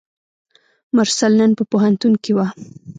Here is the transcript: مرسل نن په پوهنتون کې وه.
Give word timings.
مرسل 0.95 1.31
نن 1.41 1.51
په 1.57 1.63
پوهنتون 1.71 2.13
کې 2.23 2.31
وه. 2.37 2.47